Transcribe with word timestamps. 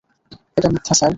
এটা 0.57 0.67
মিথ্যা 0.69 0.93
স্যার। 0.93 1.09